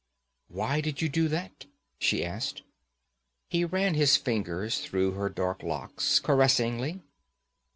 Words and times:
'Why 0.47 0.81
did 0.81 1.03
you 1.03 1.09
do 1.09 1.27
that?' 1.27 1.67
she 1.99 2.25
asked. 2.25 2.63
He 3.51 3.63
ran 3.65 3.93
his 3.93 4.17
fingers 4.17 4.79
through 4.79 5.11
her 5.11 5.29
dark 5.29 5.61
locks 5.61 6.19
caressingly. 6.19 7.01